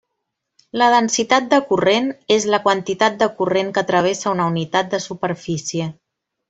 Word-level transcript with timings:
La 0.83 0.87
densitat 0.93 1.51
de 1.51 1.59
corrent 1.67 2.09
és 2.37 2.49
la 2.55 2.61
quantitat 2.65 3.21
de 3.23 3.31
corrent 3.43 3.73
que 3.77 3.87
travessa 3.95 4.35
una 4.37 4.53
unitat 4.57 4.95
de 4.97 5.07
superfície. 5.09 5.93